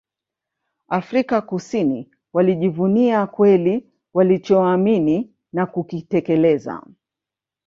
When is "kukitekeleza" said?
5.65-6.83